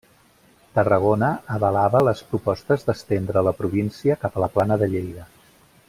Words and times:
Tarragona 0.77 1.29
avalava 1.57 2.01
les 2.07 2.23
propostes 2.31 2.87
d'estendre 2.87 3.45
la 3.49 3.55
província 3.61 4.17
cap 4.25 4.41
a 4.41 4.45
la 4.47 4.53
plana 4.57 4.81
de 4.85 4.89
Lleida. 4.97 5.29